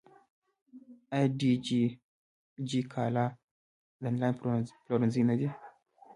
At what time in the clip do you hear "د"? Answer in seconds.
4.01-4.05